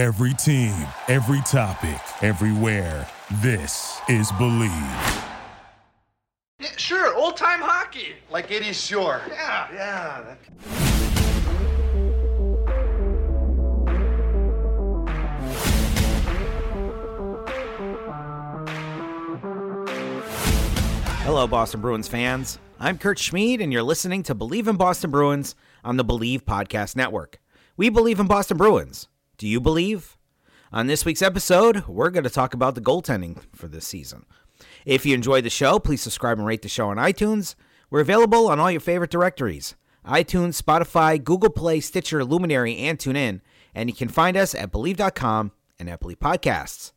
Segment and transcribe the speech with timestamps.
[0.00, 0.72] Every team,
[1.08, 3.06] every topic, everywhere.
[3.42, 5.24] This is Bleav.
[6.58, 8.14] Yeah, sure, old time hockey.
[8.30, 9.20] Like 80s shore.
[9.28, 9.68] Yeah.
[9.70, 10.22] Yeah.
[10.22, 11.50] that-
[21.22, 22.58] Hello, Boston Bruins fans.
[22.80, 25.54] I'm Kurt Schmid, and you're listening to Bleav in Boston Bruins
[25.84, 27.38] on the Bleav Podcast Network.
[27.76, 29.06] We believe in Boston Bruins.
[29.40, 30.18] Do you believe?
[30.70, 34.26] On this week's episode, we're going to talk about the goaltending for this season.
[34.84, 37.54] If you enjoyed the show, please subscribe and rate the show on iTunes.
[37.88, 43.40] We're available on all your favorite directories iTunes, Spotify, Google Play, Stitcher, Luminary, and TuneIn.
[43.74, 46.92] And you can find us at Bleav.com and at Bleav Podcasts.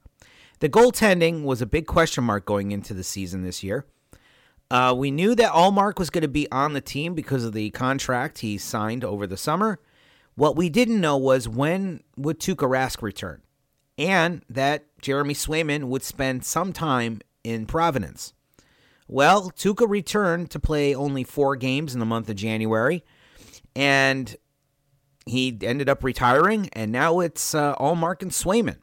[0.59, 3.85] The goaltending was a big question mark going into the season this year.
[4.69, 7.69] Uh, we knew that Ullmark was going to be on the team because of the
[7.69, 9.79] contract he signed over the summer.
[10.35, 13.41] What we didn't know was when would Tuukka Rask return,
[13.97, 18.33] and that Jeremy Swayman would spend some time in Providence.
[19.07, 23.03] Well, Tuukka returned to play only four games in the month of January,
[23.75, 24.35] and
[25.25, 28.77] he ended up retiring, and now it's uh, Ullmark and Swayman.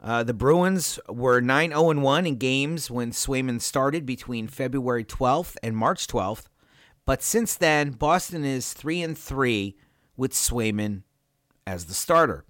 [0.00, 5.56] Uh, the Bruins were 9 0 1 in games when Swayman started between February 12th
[5.62, 6.44] and March 12th.
[7.04, 9.76] But since then, Boston is 3 and 3
[10.18, 11.04] with Swayman
[11.66, 12.44] as the starter.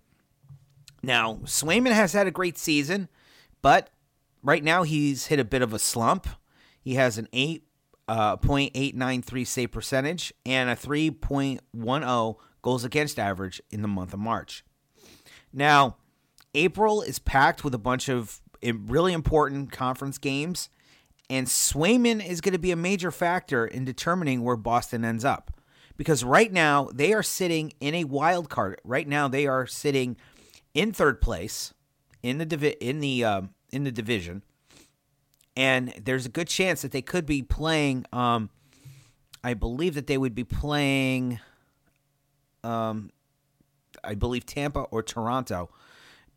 [1.00, 3.08] Now, Swayman has had a great season,
[3.62, 3.90] but
[4.42, 6.26] right now he's hit a bit of a slump.
[6.80, 7.62] He has an 8
[8.08, 14.64] uh, .893 save percentage and a 3.10 goals against average in the month of March.
[15.52, 15.96] Now,
[16.54, 20.70] April is packed with a bunch of really important conference games,
[21.28, 25.57] and Swayman is going to be a major factor in determining where Boston ends up.
[25.98, 28.80] Because right now they are sitting in a wild card.
[28.84, 30.16] Right now they are sitting
[30.72, 31.74] in third place
[32.22, 34.42] in the divi- in the um, in the division,
[35.56, 38.06] and there's a good chance that they could be playing.
[38.12, 38.48] Um,
[39.44, 41.40] I believe that they would be playing.
[42.64, 43.10] Um,
[44.02, 45.68] I believe Tampa or Toronto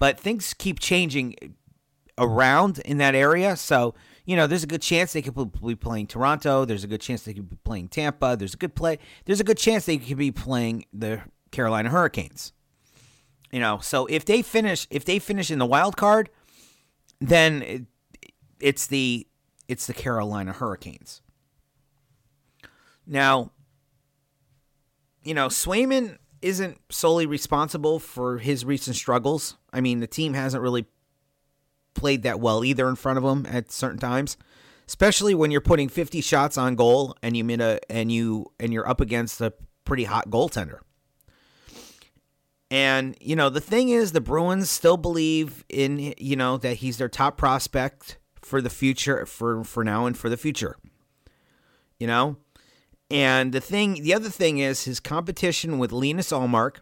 [0.01, 1.35] but things keep changing
[2.17, 3.55] around in that area.
[3.55, 3.93] So,
[4.31, 6.63] you know, there's a good chance they could be playing Toronto.
[6.63, 8.37] There's a good chance they could be playing Tampa.
[8.39, 8.97] There's a good play.
[9.25, 11.19] There's a good chance they could be playing the
[11.51, 12.53] Carolina Hurricanes.
[13.51, 16.29] You know, so if they finish, if they finish in the wild card,
[17.19, 17.81] then it,
[18.61, 19.27] it's the
[19.67, 21.21] it's the Carolina Hurricanes.
[23.05, 23.51] Now,
[25.25, 29.57] you know, Swayman isn't solely responsible for his recent struggles.
[29.73, 30.85] I mean, the team hasn't really
[31.93, 34.37] played that well either in front of him at certain times,
[34.87, 38.87] especially when you're putting 50 shots on goal and you a, and you and you're
[38.87, 39.53] up against a
[39.85, 40.79] pretty hot goaltender.
[42.69, 46.97] And you know, the thing is the Bruins still believe in, you know, that he's
[46.97, 50.77] their top prospect for the future for for now and for the future.
[51.99, 52.37] You know?
[53.11, 56.77] And the thing, the other thing is his competition with Linus Ullmark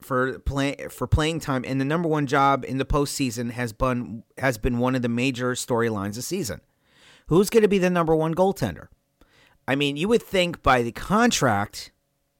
[0.00, 4.22] for play, for playing time and the number one job in the postseason has been
[4.38, 6.60] has been one of the major storylines this season.
[7.26, 8.88] Who's going to be the number one goaltender?
[9.66, 11.92] I mean, you would think by the contract,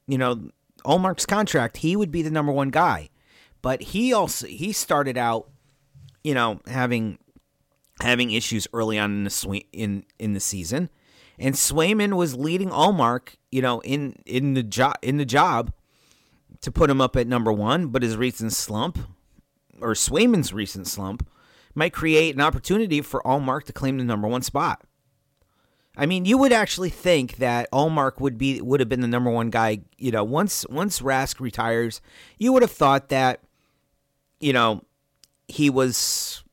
[0.07, 0.49] you know,
[0.83, 3.09] Ullmark's contract, he would be the number one guy,
[3.61, 5.49] but he also he started out,
[6.23, 7.19] you know, having
[8.01, 10.89] having issues early on in the sw- in in the season
[11.39, 15.71] and Swayman was leading Ullmark, you know, in in the job in the job
[16.61, 17.87] to put him up at number one.
[17.87, 18.97] But his recent slump,
[19.79, 21.27] or Swayman's recent slump,
[21.75, 24.83] might create an opportunity for Ullmark to claim the number one spot.
[25.97, 29.29] I mean, you would actually think that Ullmark would be would have been the number
[29.29, 29.79] one guy.
[29.97, 32.01] You know, once once Rask retires,
[32.37, 33.43] you would have thought that,
[34.39, 34.83] you know,
[35.47, 36.43] he was,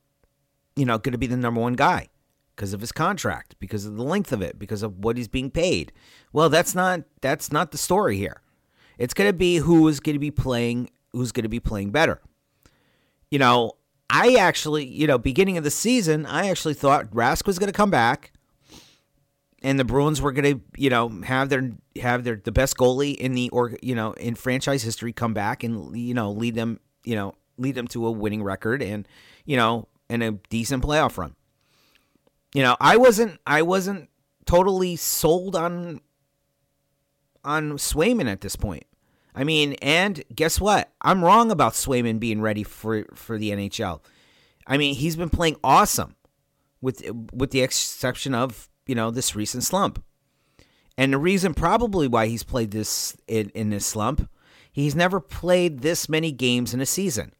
[0.75, 2.09] you know, going to be the number one guy
[2.57, 5.51] because of his contract, because of the length of it, because of what he's being
[5.51, 5.93] paid.
[6.33, 8.43] Well, that's not that's not the story here.
[8.99, 11.91] It's going to be who is going to be playing who's going to be playing
[11.91, 12.21] better.
[13.31, 13.73] You know,
[14.11, 17.77] I actually, you know, beginning of the season, I actually thought Rask was going to
[17.77, 18.33] come back
[19.63, 23.17] and the Bruins were going to, you know, have their have their the best goalie
[23.17, 26.81] in the or you know, in franchise history come back and you know, lead them,
[27.05, 29.09] you know, lead them to a winning record and,
[29.45, 31.35] you know, and a decent playoff run
[32.57, 34.09] you know, I wasn't I wasn't
[34.47, 36.01] totally sold on
[37.47, 38.85] on Swayman at this point.
[39.35, 40.91] I mean, and guess what?
[41.03, 44.01] I'm wrong about Swayman being ready for for the NHL.
[44.67, 46.17] I mean, he's been playing awesome
[46.81, 50.03] with with the exception of, you know, this recent slump.
[50.99, 54.31] And the reason probably why he's played this in, in this slump,
[54.73, 57.33] he's never played this many games in a season.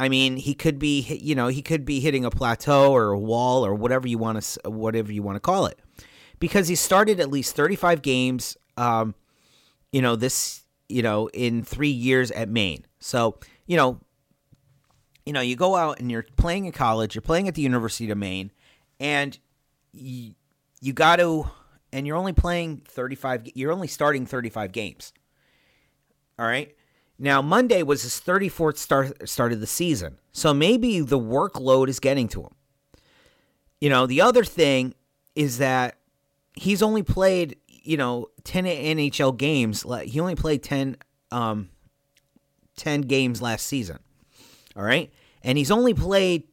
[0.00, 3.18] I mean, he could be, you know, he could be hitting a plateau or a
[3.18, 5.78] wall or whatever you want to, whatever you want to call it,
[6.40, 9.14] because he started at least 35 games, um,
[9.92, 12.84] you know, this, you know, in three years at Maine.
[13.00, 14.00] So, you know,
[15.26, 18.10] you know, you go out and you're playing in college, you're playing at the University
[18.10, 18.50] of Maine,
[18.98, 19.38] and
[19.92, 20.34] you,
[20.80, 21.48] you got to,
[21.92, 25.12] and you're only playing 35, you're only starting 35 games.
[26.38, 26.74] All right.
[27.18, 30.18] Now, Monday was his 34th start, start of the season.
[30.32, 32.54] So maybe the workload is getting to him.
[33.80, 34.94] You know, the other thing
[35.36, 35.96] is that
[36.54, 39.84] he's only played, you know, 10 NHL games.
[40.04, 40.96] He only played 10,
[41.30, 41.68] um,
[42.76, 43.98] 10 games last season.
[44.76, 45.12] All right.
[45.42, 46.44] And he's only played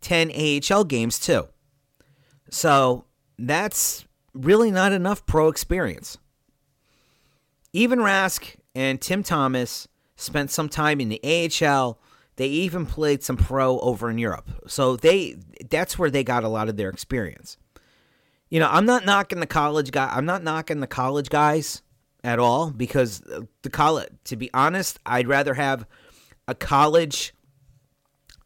[0.00, 1.48] 10 AHL games too.
[2.50, 3.04] So
[3.38, 6.18] that's really not enough pro experience.
[7.72, 12.00] Even Rask and Tim Thomas spent some time in the AHL.
[12.36, 14.48] They even played some pro over in Europe.
[14.66, 15.36] So they
[15.70, 17.58] that's where they got a lot of their experience.
[18.50, 20.10] You know, I'm not knocking the college guy.
[20.12, 21.82] I'm not knocking the college guys
[22.24, 23.20] at all because
[23.62, 25.86] the college to be honest, I'd rather have
[26.46, 27.34] a college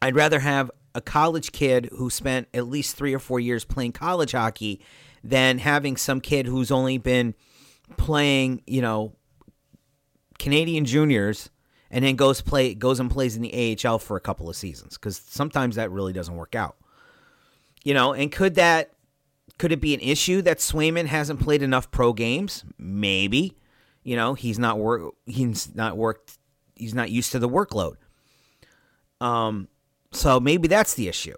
[0.01, 3.93] I'd rather have a college kid who spent at least 3 or 4 years playing
[3.93, 4.81] college hockey
[5.23, 7.33] than having some kid who's only been
[7.95, 9.15] playing, you know,
[10.39, 11.49] Canadian juniors
[11.89, 14.97] and then goes play goes and plays in the AHL for a couple of seasons
[14.97, 16.75] because sometimes that really doesn't work out.
[17.83, 18.91] You know, and could that
[19.57, 22.63] could it be an issue that Swayman hasn't played enough pro games?
[22.77, 23.57] Maybe.
[24.03, 26.37] You know, he's not work he's not worked
[26.75, 27.95] he's not used to the workload.
[29.21, 29.67] Um
[30.11, 31.35] so maybe that's the issue.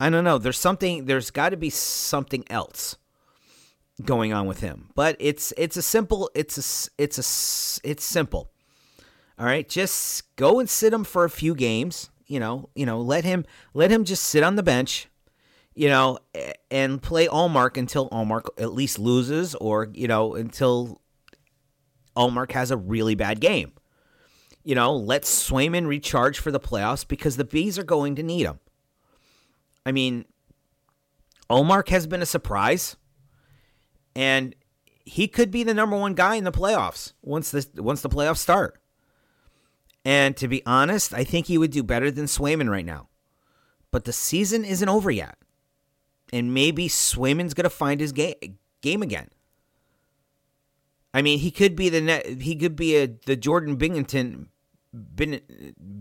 [0.00, 0.38] I don't know.
[0.38, 2.96] There's something there's got to be something else
[4.04, 4.90] going on with him.
[4.94, 8.50] But it's it's a simple it's a it's a it's simple.
[9.38, 12.10] All right, just go and sit him for a few games.
[12.26, 13.44] You know, you know, let him
[13.74, 15.08] let him just sit on the bench.
[15.78, 16.18] You know,
[16.72, 21.00] and play Ullmark until Ullmark at least loses, or you know, until
[22.16, 23.70] Ullmark has a really bad game.
[24.64, 28.44] You know, let Swayman recharge for the playoffs because the B's are going to need
[28.44, 28.58] him.
[29.86, 30.24] I mean,
[31.48, 32.96] Ullmark has been a surprise,
[34.16, 34.56] and
[35.04, 38.38] he could be the number one guy in the playoffs once the once the playoffs
[38.38, 38.82] start.
[40.04, 43.08] And to be honest, I think he would do better than Swayman right now.
[43.92, 45.37] But the season isn't over yet.
[46.32, 48.38] And maybe Swayman's to find his ga-
[48.82, 49.28] game again.
[51.14, 54.50] I mean, he could be the net, he could be a the Jordan Binghamton
[55.14, 55.40] Bin,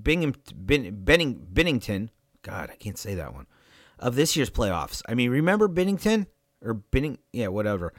[0.03, 0.33] Bingham,
[0.65, 2.09] Bin, Benning, Binnington.
[2.41, 3.47] God, I can't say that one.
[3.99, 5.01] Of this year's playoffs.
[5.07, 6.27] I mean, remember Binnington
[6.61, 7.17] or Binning?
[7.33, 7.93] Yeah, whatever.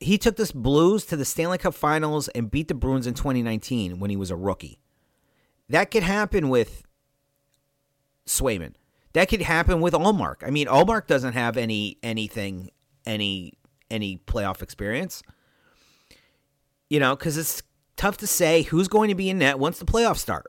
[0.00, 3.98] He took this Blues to the Stanley Cup Finals and beat the Bruins in 2019
[3.98, 4.78] when he was a rookie.
[5.68, 6.82] That could happen with
[8.26, 8.74] Swayman.
[9.14, 10.46] That could happen with Ullmark.
[10.46, 12.70] I mean, Ullmark doesn't have any anything,
[13.06, 13.54] any
[13.90, 15.22] any playoff experience.
[16.90, 17.62] You know, because it's
[17.96, 20.46] tough to say who's going to be in net once the playoffs start.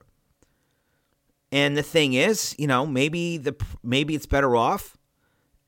[1.51, 4.97] And the thing is, you know, maybe the maybe it's better off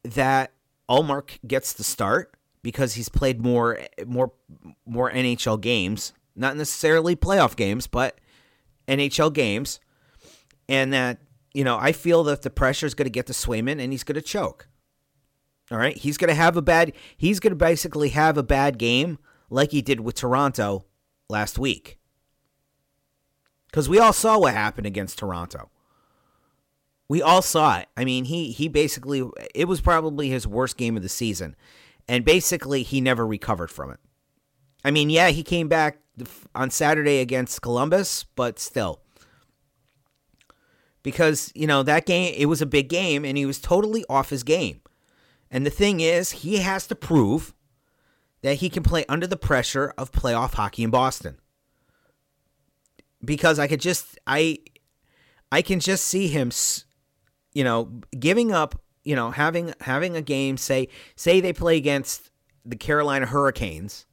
[0.04, 0.52] that
[0.90, 4.32] Ullmark gets the start because he's played more more
[4.86, 8.20] more NHL games, not necessarily playoff games, but
[8.88, 9.80] NHL games,
[10.70, 11.18] and that
[11.54, 14.04] you know I feel that the pressure is going to get to Swayman and he's
[14.04, 14.68] going to choke.
[15.72, 16.92] All right, he's going to have a bad.
[17.16, 20.86] He's going to basically have a bad game like he did with Toronto
[21.30, 21.98] last week.
[23.68, 25.70] Because we all saw what happened against Toronto.
[27.08, 27.88] We all saw it.
[27.96, 29.24] I mean, he he basically
[29.56, 31.56] it was probably his worst game of the season,
[32.08, 34.00] and basically he never recovered from it.
[34.84, 36.00] I mean, yeah, he came back
[36.54, 39.02] on Saturday against Columbus, but still.
[41.04, 44.30] Because, you know, that game, it was a big game and he was totally off
[44.30, 44.82] his game.
[45.50, 47.54] And the thing is, he has to prove
[48.42, 51.38] that he can play under the pressure of playoff hockey in Boston.
[53.24, 54.60] Because I could just I
[55.52, 56.52] I can just see him
[57.54, 62.32] you know, giving up, you know, having having a game say say they play against
[62.66, 64.06] the Carolina Hurricanes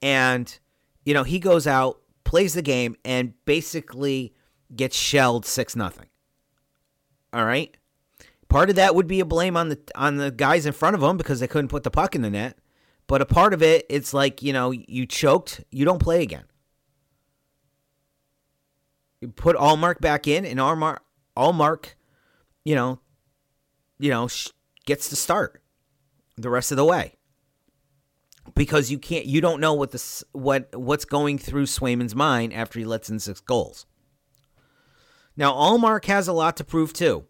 [0.00, 0.58] and
[1.04, 4.34] you know, he goes out, plays the game, and basically
[4.74, 6.06] gets shelled six nothing.
[7.32, 7.76] All right.
[8.48, 11.00] Part of that would be a blame on the on the guys in front of
[11.00, 12.58] them because they couldn't put the puck in the net.
[13.06, 16.44] But a part of it, it's like you know, you choked, you don't play again.
[19.20, 20.98] You put Ullmark back in, and Ullmark,
[21.36, 21.94] Ullmark,
[22.64, 23.00] you know,
[23.98, 24.28] you know,
[24.86, 25.62] gets to start
[26.36, 27.14] the rest of the way
[28.54, 32.78] because you can't you don't know what this what what's going through Swayman's mind after
[32.78, 33.86] he lets in six goals.
[35.36, 37.24] Now, Ullmark has a lot to prove too.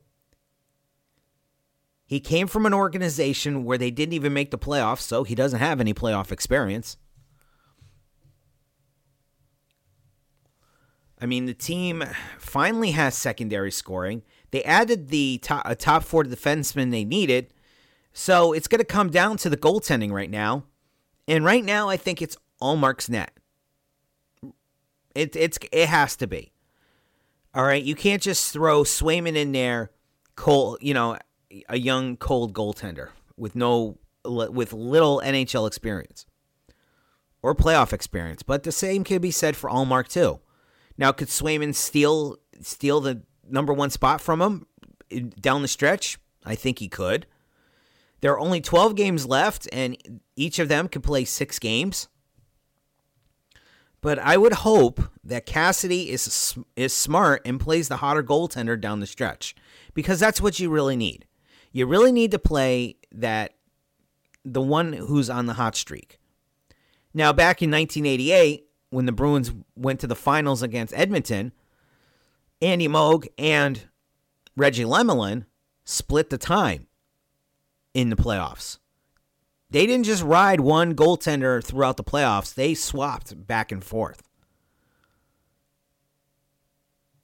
[2.06, 5.58] He came from an organization where they didn't even make the playoffs, so he doesn't
[5.58, 6.98] have any playoff experience.
[11.20, 12.04] I mean, the team
[12.38, 14.22] finally has secondary scoring.
[14.50, 17.54] They added the top, top four defenseman they needed,
[18.12, 20.64] so it's going to come down to the goaltending right now.
[21.26, 23.32] And right now, I think it's Ullmark's net.
[25.14, 26.53] It it's it has to be.
[27.54, 29.90] All right, you can't just throw Swayman in there,
[30.34, 30.78] cold.
[30.80, 31.18] You know,
[31.68, 36.26] a young cold goaltender with no with little NHL experience
[37.42, 38.42] or playoff experience.
[38.42, 40.40] But the same can be said for Ullmark too.
[40.98, 44.66] Now, could Swayman steal steal the number one spot from him
[45.40, 46.18] down the stretch?
[46.44, 47.26] I think he could.
[48.20, 52.08] There are only 12 games left, and each of them could play six games.
[54.04, 59.00] But I would hope that Cassidy is is smart and plays the hotter goaltender down
[59.00, 59.56] the stretch
[59.94, 61.24] because that's what you really need.
[61.72, 63.54] You really need to play that
[64.44, 66.18] the one who's on the hot streak.
[67.14, 71.52] Now, back in 1988, when the Bruins went to the finals against Edmonton,
[72.60, 73.88] Andy Moog and
[74.54, 75.46] Reggie Lemelin
[75.86, 76.88] split the time
[77.94, 78.76] in the playoffs.
[79.74, 84.22] They didn't just ride one goaltender throughout the playoffs, they swapped back and forth.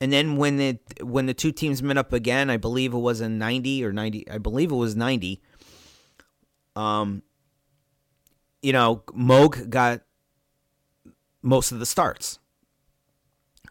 [0.00, 3.20] And then when the when the two teams met up again, I believe it was
[3.20, 5.40] in 90 or 90 I believe it was 90.
[6.74, 7.22] Um
[8.62, 10.00] you know, Moog got
[11.42, 12.40] most of the starts.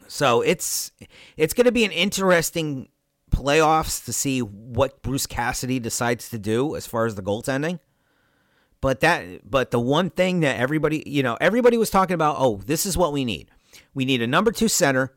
[0.08, 0.94] So it's
[1.36, 2.88] it's going to be an interesting
[3.30, 7.80] playoffs to see what Bruce Cassidy decides to do as far as the goaltending.
[8.82, 12.62] But that but the one thing that everybody, you know, everybody was talking about, oh,
[12.66, 13.52] this is what we need.
[13.94, 15.14] We need a number 2 center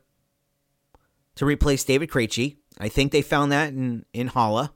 [1.35, 2.57] to replace David Krejci.
[2.77, 4.71] I think they found that in in Haula.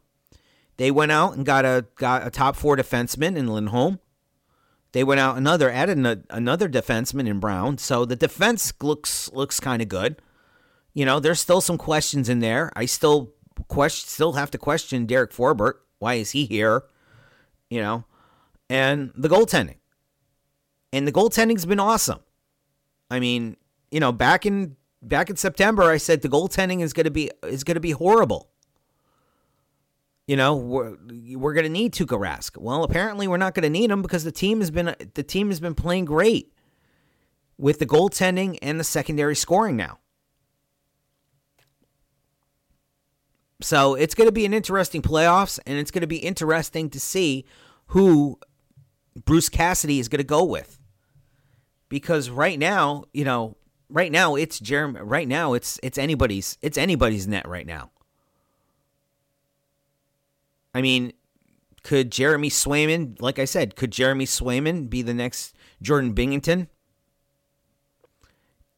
[0.77, 3.99] They went out and got a got a top 4 defenseman in Lindholm.
[4.93, 7.77] They went out another added a, another defenseman in Brown.
[7.77, 10.21] So the defense looks looks kind of good.
[10.93, 12.71] You know, there's still some questions in there.
[12.75, 13.33] I still
[13.67, 15.73] question still have to question Derek Forbort.
[15.99, 16.83] Why is he here?
[17.69, 18.05] You know,
[18.69, 19.77] and the goaltending.
[20.93, 22.19] And the goaltending's been awesome.
[23.09, 23.57] I mean,
[23.91, 27.31] you know, back in back in September, I said the goaltending is going to be
[27.43, 28.49] is going to be horrible.
[30.27, 30.97] You know, we're,
[31.37, 32.57] we're going to need Tuukka Rask.
[32.57, 35.49] Well, apparently we're not going to need him because the team has been the team
[35.49, 36.51] has been playing great
[37.57, 39.99] with the goaltending and the secondary scoring now.
[43.61, 46.99] So it's going to be an interesting playoffs, and it's going to be interesting to
[46.99, 47.45] see
[47.87, 48.39] who
[49.25, 50.79] Bruce Cassidy is going to go with.
[51.89, 53.55] Because right now, you know,
[53.89, 54.99] right now it's Jeremy.
[55.01, 57.91] Right now it's it's anybody's it's anybody's net right now.
[60.75, 61.13] I mean,
[61.83, 66.67] could Jeremy Swayman, like I said, could Jeremy Swayman be the next Jordan Binnington?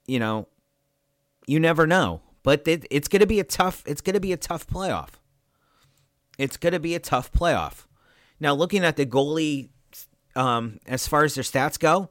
[0.06, 0.48] You know,
[1.48, 2.22] you never know.
[2.44, 3.84] But it, it's going to be a tough.
[3.86, 5.10] It's going to be a tough playoff.
[6.38, 7.86] It's going to be a tough playoff.
[8.40, 9.70] Now, looking at the goalie,
[10.40, 12.10] um, as far as their stats go,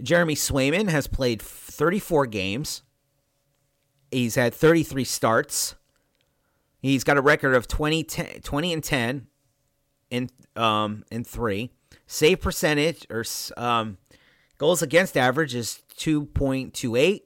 [0.00, 2.82] Jeremy Swayman has played 34 games.
[4.12, 5.74] He's had 33 starts.
[6.80, 9.26] He's got a record of 20, 10, 20 and 10
[10.10, 11.70] in um in 3.
[12.06, 13.24] Save percentage or
[13.56, 13.98] um
[14.56, 17.22] goals against average is 2.28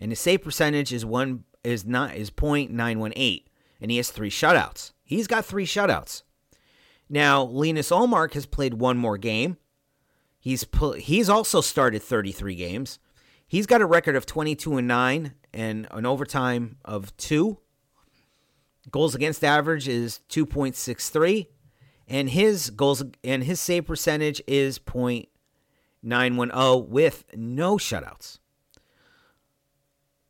[0.00, 3.44] and his save percentage is 1 is not is 0.918
[3.80, 4.92] and he has 3 shutouts.
[5.04, 6.22] He's got 3 shutouts.
[7.08, 9.58] Now, Linus Ullmark has played one more game.
[10.46, 10.64] He's
[10.98, 13.00] he's also started 33 games.
[13.48, 17.58] He's got a record of 22 and 9 and an overtime of 2
[18.92, 21.48] Goals against average is 2.63
[22.06, 28.38] and his goals and his save percentage is .910 with no shutouts.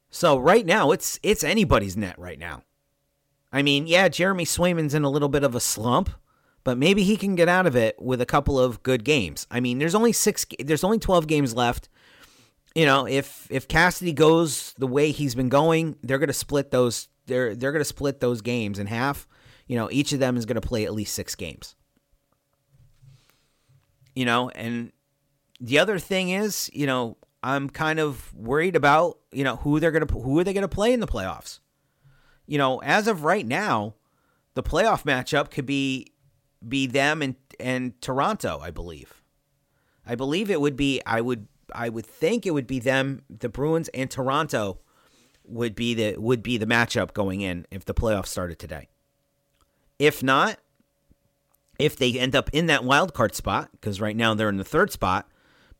[0.08, 2.62] So right now it's it's anybody's net right now.
[3.52, 6.08] I mean, yeah, Jeremy Swayman's in a little bit of a slump,
[6.66, 9.46] but maybe he can get out of it with a couple of good games.
[9.52, 11.88] I mean, there's only 6 there's only 12 games left.
[12.74, 16.72] You know, if if Cassidy goes the way he's been going, they're going to split
[16.72, 19.28] those they're they're going to split those games in half.
[19.68, 21.76] You know, each of them is going to play at least six games.
[24.16, 24.90] You know, and
[25.60, 29.92] the other thing is, you know, I'm kind of worried about, you know, who they're
[29.92, 31.60] going to who are they going to play in the playoffs.
[32.44, 33.94] You know, as of right now,
[34.54, 36.12] the playoff matchup could be
[36.68, 39.22] be them and and Toronto, I believe.
[40.06, 43.48] I believe it would be I would I would think it would be them, the
[43.48, 44.78] Bruins and Toronto
[45.44, 48.88] would be the would be the matchup going in if the playoffs started today.
[49.98, 50.58] If not,
[51.78, 54.64] if they end up in that wild card spot, because right now they're in the
[54.64, 55.28] third spot,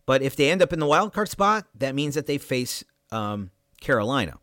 [0.07, 2.85] but if they end up in the wild card spot, that means that they face
[3.11, 3.51] um,
[3.81, 4.39] Carolina.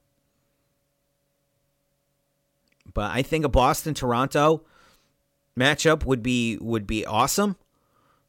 [2.94, 4.66] But I think a Boston Toronto
[5.58, 7.56] matchup would be would be awesome.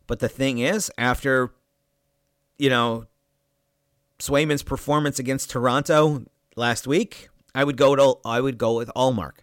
[0.07, 1.53] But the thing is, after
[2.59, 3.07] you know
[4.19, 6.25] Swayman's performance against Toronto
[6.57, 9.39] last week, I would go to I would go with Ullmark.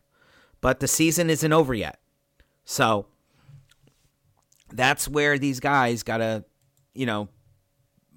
[0.62, 2.00] But the season isn't over yet.
[2.66, 3.08] So
[4.72, 6.46] that's where these guys got to,
[6.94, 7.30] you know,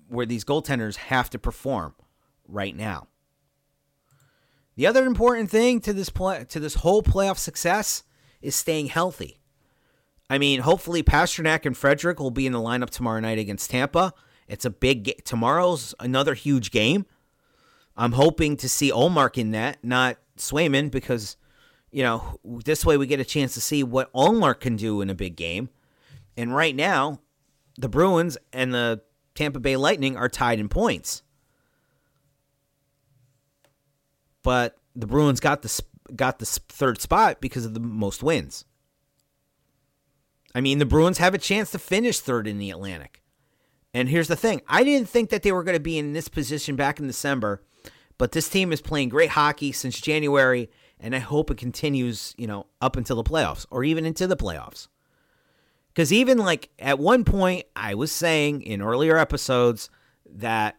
[0.09, 1.95] where these goaltenders have to perform
[2.47, 3.09] right now.
[4.77, 8.03] The other important thing to this play, to this whole playoff success
[8.43, 9.41] is staying healthy.
[10.31, 14.13] I mean, hopefully Pastrnak and Frederic will be in the lineup tomorrow night against Tampa.
[14.49, 17.07] It's a big tomorrow's another huge game.
[17.97, 21.37] I'm hoping to see Ullmark in that, not Swayman, because
[21.91, 25.11] you know this way we get a chance to see what Ullmark can do in
[25.11, 25.69] a big game.
[26.37, 27.21] And right now,
[27.79, 29.03] the Bruins and the
[29.35, 31.23] Tampa Bay Lightning are tied in points.
[34.43, 35.83] But the Bruins got the
[36.15, 38.65] got the third spot because of the most wins.
[40.55, 43.23] I mean, the Bruins have a chance to finish third in the Atlantic.
[43.93, 46.29] And here's the thing I didn't think that they were going to be in this
[46.29, 47.63] position back in December,
[48.19, 52.47] but this team is playing great hockey since January, and I hope it continues, you
[52.47, 54.89] know, up until the playoffs or even into the playoffs.
[55.89, 59.91] Because even like at one point, I was saying in earlier episodes
[60.27, 60.77] that,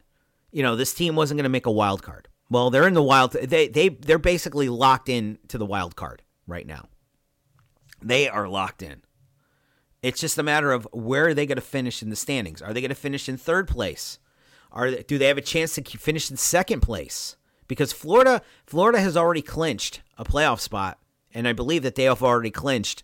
[0.51, 2.27] you know, this team wasn't going to make a wild card.
[2.49, 3.31] Well, they're in the wild.
[3.31, 6.89] They they they're basically locked in to the wild card right now.
[8.01, 9.01] They are locked in.
[10.05, 12.61] It's just a matter of where are they going to finish in the standings?
[12.61, 14.19] Are they going to finish in third place?
[14.71, 17.37] Are they, do they have a chance to finish in second place?
[17.67, 20.99] Because Florida Florida has already clinched a playoff spot,
[21.33, 23.01] and I believe that they have already clinched.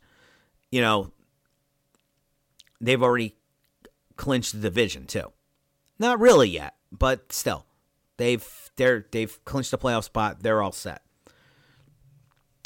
[0.69, 1.11] You know,
[2.79, 3.35] they've already
[4.15, 5.31] clinched the division too.
[5.97, 7.65] Not really yet, but still,
[8.17, 10.43] they've they're they've clinched a playoff spot.
[10.43, 11.01] They're all set.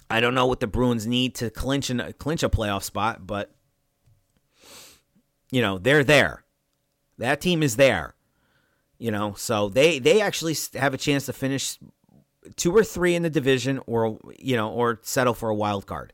[0.10, 3.56] I don't know what the Bruins need to clinch an, clinch a playoff spot, but
[5.52, 6.44] you know they're there.
[7.18, 8.16] That team is there.
[8.98, 11.78] You know, so they they actually have a chance to finish
[12.56, 16.14] two or three in the division, or you know, or settle for a wild card.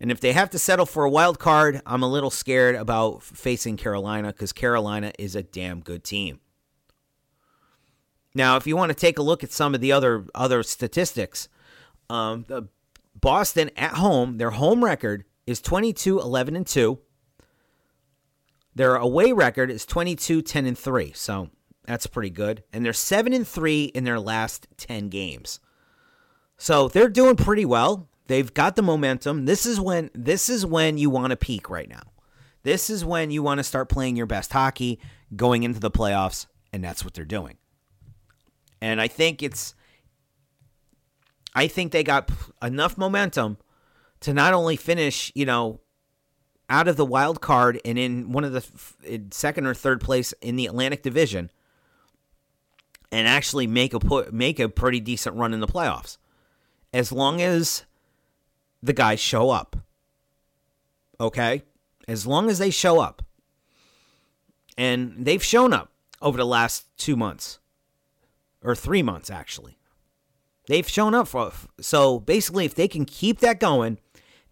[0.00, 3.22] And if they have to settle for a wild card, I'm a little scared about
[3.22, 6.40] facing Carolina because Carolina is a damn good team.
[8.34, 11.48] Now, if you want to take a look at some of the other other statistics,
[12.10, 12.46] um,
[13.14, 16.98] Boston at home, their home record is 22 11 and 2.
[18.74, 21.12] Their away record is 22 10 and 3.
[21.14, 21.50] So
[21.84, 22.64] that's pretty good.
[22.72, 25.60] And they're 7 and 3 in their last 10 games.
[26.56, 28.08] So they're doing pretty well.
[28.28, 29.46] They've got the momentum.
[29.46, 32.02] This is when this is when you want to peak right now.
[32.62, 35.00] This is when you want to start playing your best hockey
[35.34, 37.56] going into the playoffs, and that's what they're doing.
[38.80, 39.74] And I think it's
[41.54, 42.30] I think they got
[42.62, 43.58] enough momentum
[44.20, 45.80] to not only finish, you know,
[46.72, 48.64] out of the wild card and in one of the
[49.30, 51.50] second or third place in the Atlantic Division
[53.12, 56.16] and actually make a put make a pretty decent run in the playoffs.
[56.94, 57.84] As long as
[58.82, 59.76] the guys show up.
[61.20, 61.62] Okay?
[62.08, 63.22] As long as they show up.
[64.78, 67.58] And they've shown up over the last 2 months
[68.64, 69.76] or 3 months actually.
[70.68, 73.98] They've shown up for so basically if they can keep that going,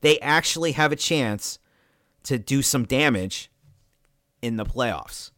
[0.02, 1.58] they actually have a chance
[2.24, 3.50] to do some damage
[4.42, 5.30] in the playoffs.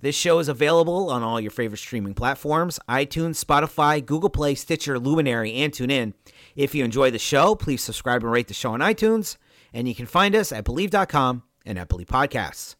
[0.00, 4.98] This show is available on all your favorite streaming platforms iTunes, Spotify, Google Play, Stitcher,
[4.98, 6.12] Luminary, and TuneIn.
[6.54, 9.38] If you enjoy the show, please subscribe and rate the show on iTunes.
[9.72, 12.76] And you can find us at Bleav.com and at Bleav Podcasts.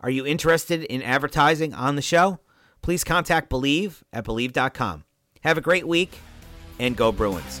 [0.00, 2.40] Are you interested in advertising on the show?
[2.82, 5.04] Please contact Bleav at Bleav.com.
[5.42, 6.18] Have a great week
[6.80, 7.60] and go Bruins.